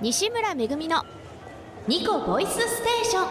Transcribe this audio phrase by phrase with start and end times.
[0.00, 1.02] 西村めぐみの
[1.88, 3.26] ニコボイスステーション。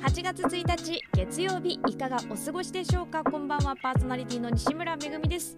[0.00, 3.22] 8月1日月曜日いかがお過ごしでしょうか？
[3.24, 5.54] こんばんはパーソナリティの西村めぐみです。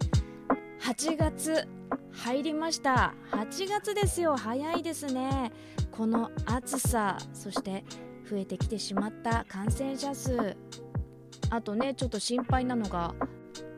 [0.82, 1.68] 8月
[2.10, 3.14] 入りました。
[3.30, 4.36] 8月ですよ。
[4.36, 5.52] 早いですね。
[5.92, 7.84] この暑さそして
[8.28, 10.56] 増えてきてしまった感染者数。
[11.48, 13.14] あとねちょっと心配なのが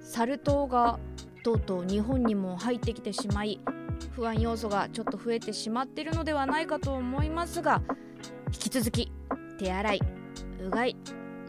[0.01, 0.99] サル痘が
[1.43, 3.61] とうとう日本にも入ってきてしまい
[4.15, 7.83] 不安要素がちょっと増えてしまっているのではないかと思いますが
[8.47, 9.13] 引き続き
[9.59, 10.01] 手洗い
[10.65, 10.97] うがい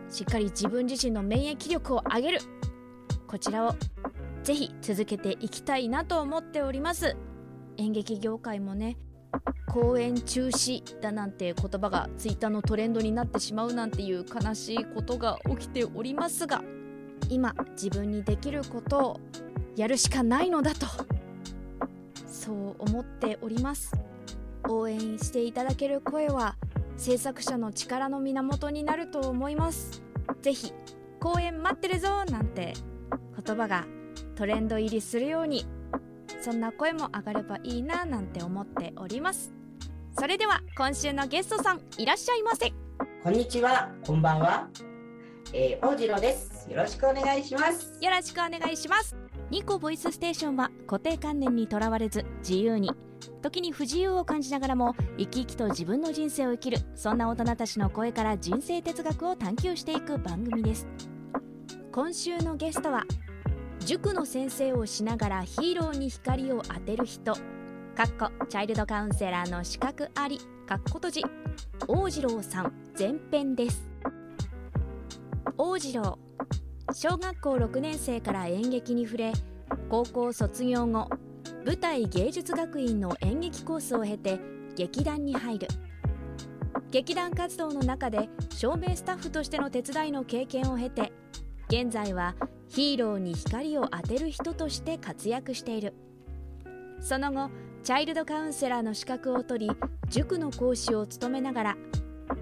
[0.09, 2.39] しっかり自分自身の免疫力を上げる
[3.27, 3.75] こちらを
[4.43, 7.15] ぜひ続けていきたいなと思っております。
[7.77, 8.97] 演劇業界もね
[9.67, 16.63] 公演中止だなんて言葉がツイッターのトレンドになってしまうなんていう悲しいことが起きておりますが
[17.29, 19.19] 今自分にできることを
[19.75, 20.85] やるしかないのだと。
[22.27, 23.91] そう思っております。
[24.69, 26.55] 応援していただける声は
[26.97, 30.03] 制作者の力の源になると思います。
[30.41, 30.73] ぜひ
[31.19, 32.73] 公演待ってるぞなんて
[33.45, 33.85] 言葉が
[34.35, 35.65] トレンド入りするように
[36.41, 39.53] そんな声も上がればいいななんて思っております。
[40.17, 42.71] それでは今週のゲストさんいらっしゃいませ。
[43.23, 44.67] こんにちはこんばんは、
[45.53, 46.69] えー、大次郎です。
[46.69, 47.97] よろしくお願いします。
[48.01, 49.22] よろしくお願いします
[49.53, 52.89] ニコボイスステーションは固定観念にとらわれず自由に。
[53.43, 60.87] 時に不自由を感じながらも生き生きと自分の人生を生きるそんな大人たちの声から人生哲学を探求していく番組です。
[61.91, 63.03] 今週のゲストは
[63.81, 67.41] 塾の先生をしながらヒーローに光を当てる人かっ
[68.17, 71.21] こチャイルドカウンセラーの資格ありかっこ閉じ
[71.87, 73.87] 大次郎さん前編です。
[75.55, 76.17] 大次郎
[76.91, 79.33] 小学校6年生から演劇に触れ
[79.89, 81.09] 高校卒業後
[81.65, 84.39] 舞台芸術学院の演劇コースを経て
[84.75, 85.67] 劇団に入る。
[86.91, 91.11] 劇団活動の中で照明スタッフとしての手伝いの経験を経て
[91.67, 92.35] 現在は
[92.69, 95.93] ヒーローに光を当てる人として活躍している。
[96.99, 97.49] その後
[97.83, 99.75] チャイルドカウンセラーの資格を取り
[100.09, 101.77] 塾の講師を務めながら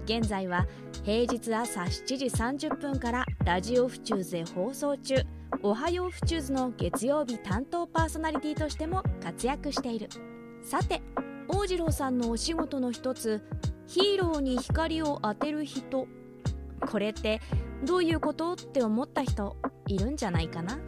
[0.04, 0.66] 現在は
[1.02, 5.16] 平日朝7時30分からラジオフチューズで放送中。
[5.62, 10.08] おはようフチューズの月曜日担当パーソナリティとしても活躍している。
[10.62, 11.02] さて
[11.48, 13.42] 大次郎さんのお仕事の一つ
[13.88, 16.06] ヒーローに光を当てる人。
[16.88, 17.40] これって
[17.84, 19.56] どういうことって思った人
[19.88, 20.78] いるんじゃないかな？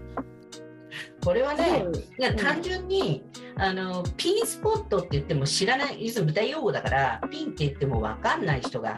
[1.24, 1.84] これはね、
[2.20, 3.24] うん、単純に
[3.56, 8.96] あのピンスポットって言っても知らない舞台用語だからピンって言っても分かんない人が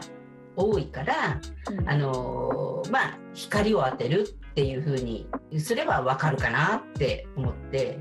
[0.57, 1.39] 多いから、
[1.71, 5.29] うん、あのまあ光を当てるっていうふうに
[5.59, 7.99] すれば分かるかなって思って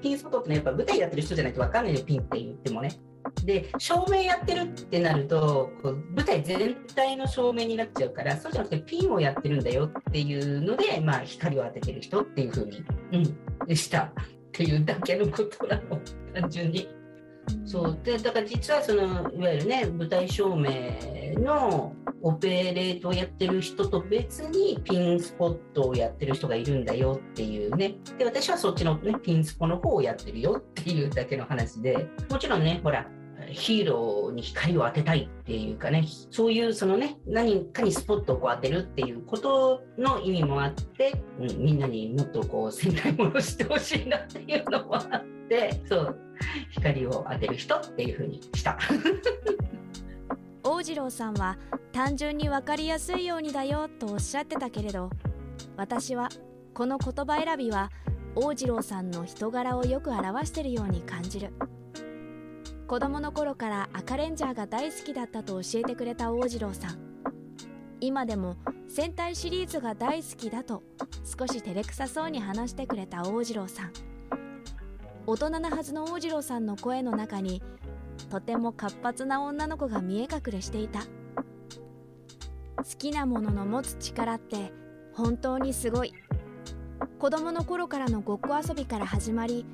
[0.00, 2.90] ピンスポットって、ね、やっぱ舞台やってる人じゃないと分かんないよピンって言ってもね。
[3.44, 12.84] で照明やってるってなるとこう舞台全体の照明になっちゃうからそうじゃなくてピンをやってるんだよっていうので、まあ、光を当ててる人っていうふうに、
[13.68, 14.12] うん、したっ
[14.52, 16.00] ていうだけのことなの
[16.34, 16.88] 単純に。
[17.64, 17.98] そう。
[18.02, 20.70] でだから実はそのいわゆるね舞台照明
[21.40, 27.94] のオペレートをやってる人と別にピンスポットをやってる人がいるんだよっていうね。
[28.18, 32.08] で私はそっちの、ね、ピンスポの方をやってるよっていうだけの話で。
[32.30, 33.08] もちろんねほら
[33.50, 46.18] ヒーローに光を当てたいっていうかねそういうそのね何かにスポットをこう当てるっていうことの意味もあって、うん、みんなにもっとこう戦隊ものしてほしいなっていうのもあってそう
[46.70, 48.78] 光を当てる人っていうふうにした。
[50.64, 51.58] 大次郎さんは
[51.92, 55.10] 単純に分かりやすいようにだよとおっしゃってたけれど
[55.76, 56.28] 私は
[56.72, 57.90] この言葉選びは
[58.34, 61.52] 大次郎さんの人柄をよく表してるように感じる
[62.92, 66.98] 子供の頃から赤レンジャーが大好きだったと教えてくれた大次郎さん。
[68.02, 70.82] 今でも戦隊シリーズが大好きだと
[71.24, 73.92] 少し照れくさそうに話してくれた大次郎さん。
[75.26, 77.62] 大人なはずの大次郎さんの声の中に
[78.28, 81.00] とても活発な女の子が見え隠れしていた。
[82.76, 84.70] 好きなものの持つ力って
[85.14, 86.12] 本当にすごい。
[87.18, 89.64] 子供の頃からのごっこ遊びから始まり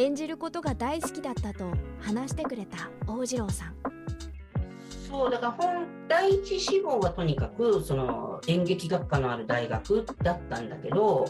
[0.00, 3.74] 演じることが大好きだったと話してくれた大次郎さん
[5.10, 11.26] そうだから本第一志望はとにかくその演劇学科のある大学だったんだけど、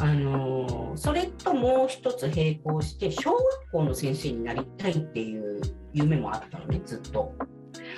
[0.00, 5.60] あのそれともう一つ並行して小学校の先生になりたいっていう
[5.92, 7.34] 夢もあったのねずっと。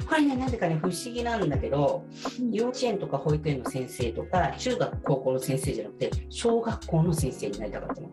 [0.09, 2.05] これね、なぜかね、不思議なんだけど、
[2.51, 8.11] 幼稚園とか保育園の先生とか、中学、高校の先生じゃなくて、小学校の先生になりたかったの。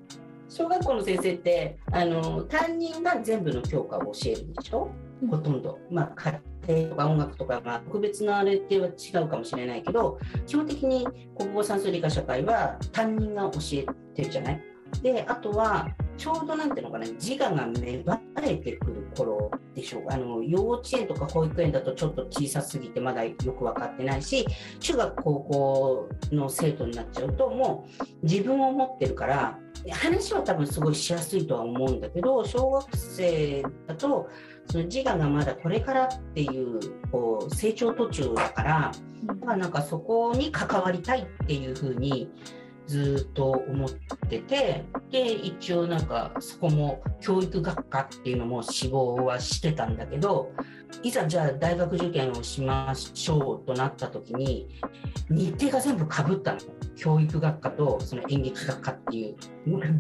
[0.53, 4.91] 小学校の先生ってあの担任が全部の教科を教えるでしょ、
[5.29, 5.79] ほとんど。
[5.89, 6.31] まあ
[6.67, 11.07] 家庭とか音楽とか、まあ、特別なあれっては違うかもしれないけど基本的に
[11.37, 14.61] 国語算数理科社会は担任が教えてるじゃない？
[15.01, 15.87] であとは
[16.17, 20.03] ちょうどなんていうのかな自我が芽生えてくる頃でしょう。
[20.09, 24.45] あの幼稚園とか保育園だとちょっと小さすぎてまだよく分かってないし
[24.79, 29.59] 中学高校の生徒になっちゃうともう自分を持ってるから
[29.89, 34.29] 話は多分すごいしやすいとは思うんだけど小学生だと
[34.67, 36.79] その自我がまだこれからっていう
[37.11, 38.91] こう成長途中だから
[39.25, 42.29] だからなんかそこに関わりたいっていうふうに
[42.91, 43.89] ずっと思っ
[44.29, 50.51] ててで一応なんかそこも教育学科っていうのも志望はしてたんだけど
[51.01, 54.67] いざじゃあ大学受験をしましょうとなった時に
[55.29, 56.59] 日程が全部かぶったの。
[56.97, 59.35] 教育学科とその演劇学科っていう。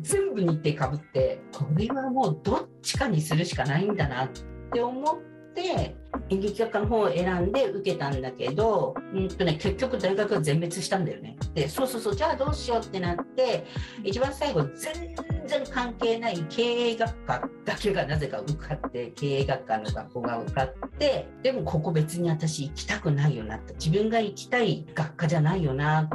[0.01, 4.29] 全部日程かぶってこれはもうどっちかにするしかないんだなっ
[4.71, 5.17] て思っ
[5.55, 5.95] て
[6.31, 11.37] 演劇学科の方を選んで受けたんだけど、うんとね、結局大学は全滅したんだよね。
[11.53, 13.65] でそうそうそうじゃあどうしようってなって
[14.03, 15.13] 一番最後全
[15.45, 26.09] 然関係ない経営学科だけがなぜか受かって経営学科の学校が受かってでもここ別に私行きたくないよなって自分が行きたい学科じゃないよなっ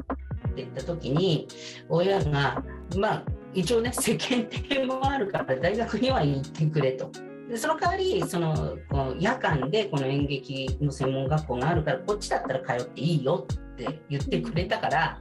[0.54, 1.46] て言った時に
[1.90, 2.64] 親が
[2.96, 7.10] まあ一応ね世間体もあるから大学には行ってくれと。
[7.48, 15.20] でその代わりそのこの夜間でこの演劇の専門学校があるからこっちだったら通っていいよって言ってくれたから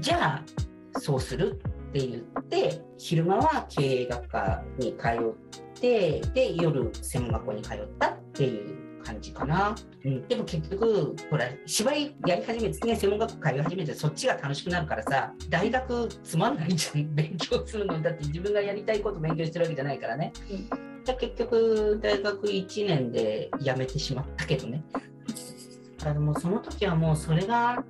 [0.00, 0.44] じゃあ
[1.00, 17.14] そうするって言って昼間は経営学科に通ってで夜専門学校に通ったっていう感じかな、うん、でも結局ほら芝居やり始めてね専門学校通い始めてそっちが楽しくなるからさ大学つまんないじゃん。
[17.14, 18.00] 勉強するの。
[18.00, 20.68] だって自分がやりたいこと勉強してるわけじゃないからね、うん。
[21.10, 24.84] ゃ結局大学1年で辞めてしまったけどね。
[26.04, 27.84] あもその時はもうそれが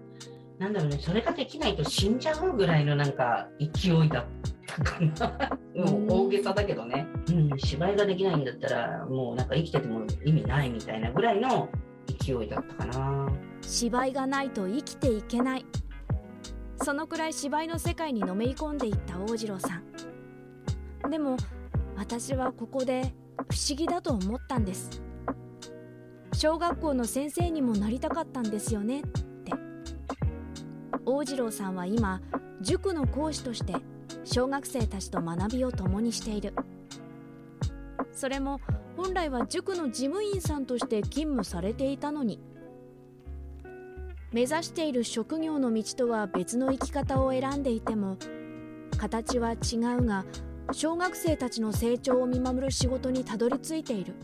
[0.59, 4.25] なんだろうねそれができないと死んじゃうぐらいのなんか勢いだっ
[4.67, 5.59] たかな。
[5.75, 11.69] もう大げさだけどね、うん、芝居ができないんだったらもうなんか生きてても意味ないみたいなぐらいの
[12.07, 13.33] 勢いだったかな。
[13.63, 15.67] 芝居がないと生きていけない。
[16.83, 19.81] そのくらい芝居の世界にのめり込んでいった大次郎さ
[21.07, 21.11] ん。
[21.11, 21.37] でも
[22.03, 23.15] 私はここで
[23.49, 25.01] 不思議だと思ったんです。
[26.33, 29.03] 小学校の先生にもなりたかったんですよね。
[29.03, 29.53] って。
[31.07, 32.21] 大次郎さんは今
[32.61, 33.77] 塾の講師として
[34.25, 36.55] 小学生たちと学びを共にしている。
[38.11, 38.61] それも
[38.97, 42.41] 本来は塾の事務員さんとして勤務されていたのに。
[44.33, 48.17] 目指している職業の道とは別の生き方を選んでいても
[48.99, 50.25] 形は違うが
[50.73, 54.15] 小学生たちの成長を見守る仕事にたどり着いている。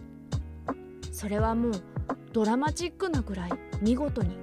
[1.13, 1.73] それはもう
[2.33, 3.51] ドラマチックなぐらい
[3.81, 4.37] 見事に。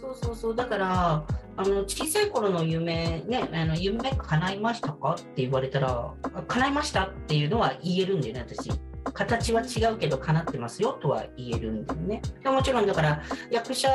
[0.00, 0.56] そうそうそう。
[0.56, 1.24] だから
[1.56, 5.14] あの小さい頃の夢ねあの夢叶いましたか？
[5.14, 6.12] って言われたら
[6.48, 8.70] 叶いましたっていうのは言えるんだよね私。
[9.12, 12.22] 形は違うけど叶ってますよとは言えるんだよね。
[12.44, 13.88] もちろんだから役者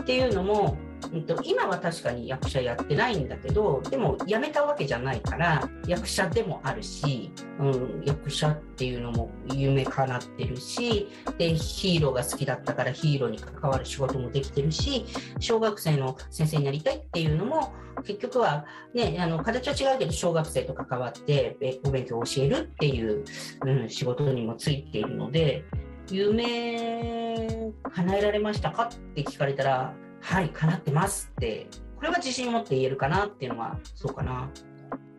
[0.00, 0.76] っていうのも
[1.12, 11.08] うんと、今は確かに役者やってないんだけどでも辞めたわけじゃないから役者でもあるし、うん、役者っていうのも夢かなってるし
[11.38, 15.04] でヒーローが好きだったからヒーローに関わる仕事もできてるし
[15.38, 17.72] 小学生の先生になりたいっていうのも
[18.04, 23.24] 結局は、ね、あの形は違うけど小学生と関わってお勉強を教えるっていう、
[23.64, 25.64] うん、仕事にもついているので
[26.10, 34.50] 夢叶えられましたかって聞かれたらはい、叶ってますって、これは自信を持って言えるかなっていうのは、そうかな。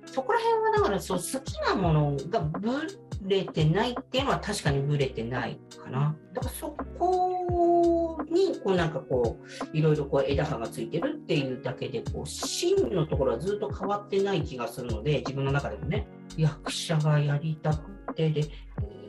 [0.05, 2.85] そこら辺はだからそう好きなものがぶ
[3.23, 6.15] れてないっていうのは確かにぶれてないかな。
[6.33, 9.39] だからそこにこうなんかこ
[9.73, 18.41] ういろいろこう枝葉がついてるっていうだけでこう芯のところはずっと変わってない気がするので自分の中でもね役者がやりたくてで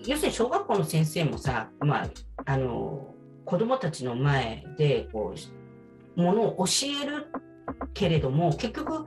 [0.06, 2.10] 要するに小学校の先生もさまあ
[2.44, 5.61] あの子供たちの前でこう
[6.16, 7.26] ものを教える
[7.94, 9.06] けれども結局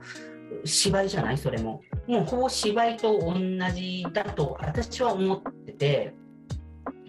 [0.64, 1.38] 芝居じゃない？
[1.38, 1.82] それも。
[2.06, 3.34] もうほぼ芝居と同
[3.74, 6.14] じだと私は思ってて。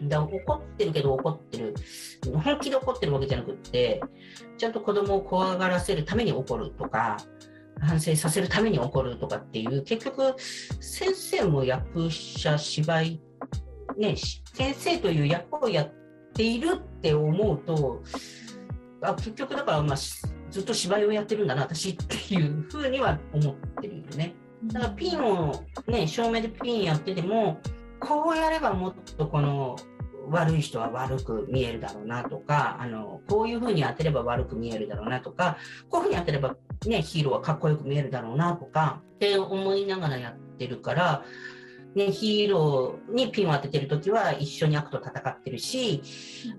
[0.03, 1.73] だ怒ってるけど怒ってる。
[2.43, 3.99] 本気で怒ってるわけじゃなくって
[4.57, 7.17] ちゃんと子供を怖がらせるために怒るとか
[7.79, 13.21] 反省させるために怒るとかっていう結局先生も役者芝居
[13.97, 14.15] ね
[14.53, 15.93] 先生という役をやっ
[16.33, 18.03] ているって思うと
[19.01, 24.35] あ結局だから、まあ、ずっと芝居をやってるんだな私っていうふうには思ってるよね。
[24.65, 27.59] だからピンをね正面でピンやってても
[27.99, 29.75] こうやればもっとこの
[30.29, 35.57] 悪い人は悪く見えるだろうなとかあのこういうふうに当てれば悪く見えるだろうなとか
[35.89, 41.23] こういうふうに当てれば、ね、ヒーローはかっこよく見えるだろうなとかって思いながらやってるから、
[41.95, 46.01] ね、ヒーローにピンを当ててる時は一緒に悪と戦ってるし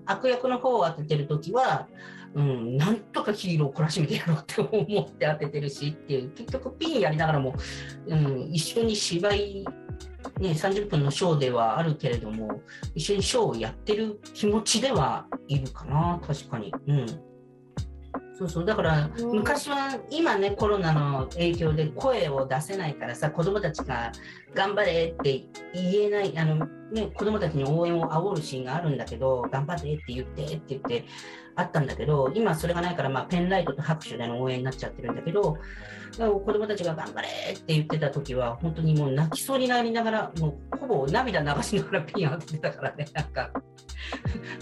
[0.05, 1.87] 悪役の方を当ててる時は
[2.35, 7.55] うん、なんとかヒーローを懲らしめてやろうって思って当ててるしっていう結局ピンやりながらも、
[8.07, 9.65] うん、一緒に芝居
[10.39, 12.61] ね、30分のショーではあるけれども、
[12.93, 16.73] 一緒にショーをやってる気持ちではいるかな、確かに。
[16.87, 17.05] うん。
[18.37, 24.13] そうそう、だから昔は今ね、コロナの影響で声を出せないからさ、子供たちが
[24.53, 25.43] 頑張れって
[25.73, 31.05] 言えない、あのね、子供たちに応援を煽るシーンがあるんだけど、頑張れって言ってって言って、
[31.59, 35.57] あったんだけど、今それがないから、まあ、ペンライトと拍手での応援になっちゃってるんだけど、
[36.17, 43.51] 子供たちが頑張れって言ってた時は、本当にもう泣きそうになりながら、もうほぼ涙流しながらピン当ててたからね、なんか、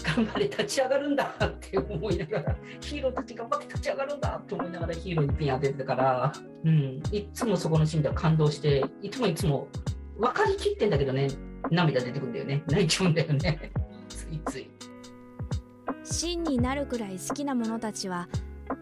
[0.02, 6.32] 頑張れ、立ち上がるんだって思いながら、ヒーローたち頑張って立ち上がるんだと思いながらヒーローにピン当ててたから、
[6.64, 9.68] うん、いつもそこのシーンでは感動して、いつもいつも
[10.18, 11.28] 分かりきってんだけどね、
[11.70, 13.72] 涙出てくるんだよね、泣いちゃうんだよね、
[14.08, 14.77] ついつい。
[16.10, 18.28] 真になるくらい好きな者たちは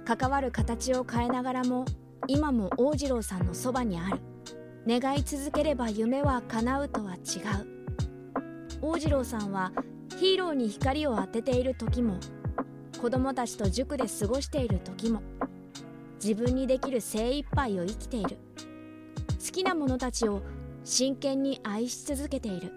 [0.04, 1.85] 関わる形を変えながらも
[2.28, 4.21] 今も大次郎さんのそばにある。
[4.87, 7.21] 願い続ければ夢は叶うとは違う。
[8.80, 9.73] 大次郎さんは
[10.16, 12.18] ヒーローに光を当てている時も
[13.00, 15.23] 子供たちと塾で過ごしている時も
[16.23, 18.38] 自分にできる精一杯を生きている。
[19.45, 20.42] 好きな者たちを
[20.85, 22.73] 真剣に愛し続けている。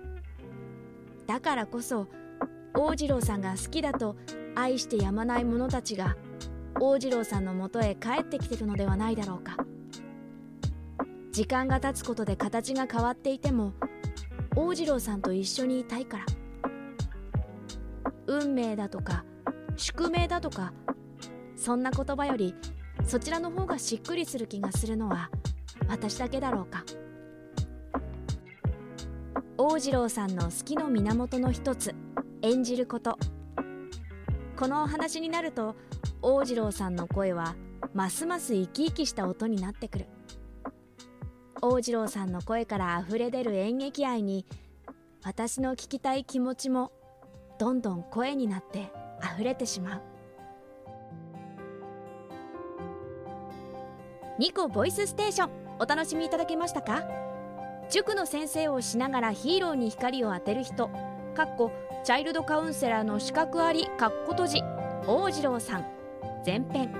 [1.27, 2.07] だからこそ
[2.73, 4.15] 大次郎さんが好きだと
[4.55, 6.17] 愛してやまない者たちが
[6.79, 9.57] 大次郎さんのもとへ帰ってきてるのではないだろうか。
[11.31, 13.73] 時間が経つことで形が変わっていても
[14.55, 16.25] 大次郎さんと一緒にいたいから。
[18.27, 19.25] 運命だとか
[19.75, 20.73] 宿命だとか
[21.55, 22.53] そんな言葉より
[23.03, 25.29] そちらの方がしっくりする気がするのは
[25.87, 26.83] 私だけだろうか。
[29.57, 31.93] 大次郎さんの好きの源の一つ
[32.41, 33.17] 演じること。
[34.59, 35.77] このお話になると
[36.21, 37.55] 大次郎さんの声は
[37.93, 40.07] ますます生き生きした音になってくる。
[41.61, 44.45] 大次郎さんの声からあふれ出る演劇愛に
[45.23, 46.91] 私の聞きたい気持ちも
[47.57, 50.01] どんどん声になってあふれてしまう。
[54.39, 55.49] ニコボイスステーション
[55.79, 57.05] お楽しみいただけましたか？
[57.89, 60.89] 塾の先生をしながらヒーローに光を当てる人
[61.33, 61.71] かっこ
[62.03, 64.63] チャイルドカウンセラーの資格ありかっこ閉じ。
[65.05, 65.85] 大次郎さん。
[66.45, 66.95] 前編。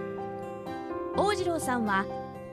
[1.15, 2.06] 大次郎さんは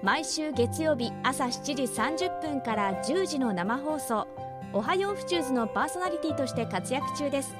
[0.02, 4.28] 毎週月曜日朝7時30分から10時の生放送
[4.72, 7.54] 「おはようフチューズ」のパーソナリティとして活躍中です。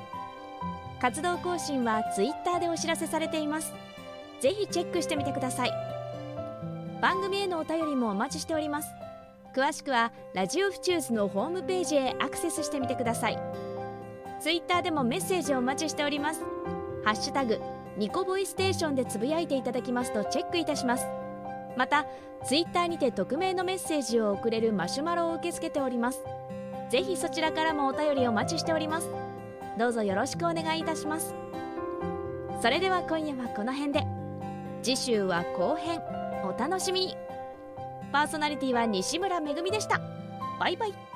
[1.00, 3.75] 活動更新は Twitter でお知らせされています。
[4.40, 5.73] ぜひチェックしてみてください。
[7.02, 8.88] 番組へのお便りもお待ちしております。
[9.52, 13.66] 詳しくはラジオフチューズのホームページへアクセスしてみてください。
[14.40, 16.43] ツイッターでもメッセージをお待ちしております。
[17.05, 17.61] ハッシュタグ
[17.97, 21.07] ニコボイステーションでつぶやいていただきますとチェックいたします。
[21.76, 22.07] また
[22.45, 26.23] ツイッターにて匿名のメッセージを送れるマシュマロを受け付けております。
[26.90, 29.11] ぜひそちらからもお便りお待ちしております。
[29.78, 31.35] どうぞよろしくお願いいたします。
[32.62, 34.07] それでは今夜はこの辺で。
[34.83, 36.00] 次週は後編。
[36.45, 37.16] お楽しみに。
[38.12, 40.00] パーソナリティは西村めぐみでした。
[40.61, 41.16] バイバイ。